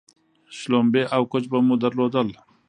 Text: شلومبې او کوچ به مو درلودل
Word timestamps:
شلومبې 0.57 1.03
او 1.15 1.21
کوچ 1.31 1.43
به 1.51 1.59
مو 1.65 1.75
درلودل 1.83 2.29